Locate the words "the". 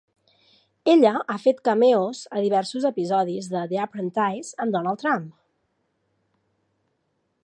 3.73-3.79